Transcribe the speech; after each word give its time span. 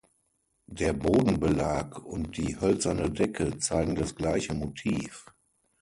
Der 0.71 0.93
Bodenbelag 0.93 2.03
und 2.03 2.35
die 2.35 2.59
hölzerne 2.59 3.11
Decke 3.11 3.59
zeigen 3.59 3.93
das 3.93 4.15
gleiche 4.15 4.55
Motiv. 4.55 5.27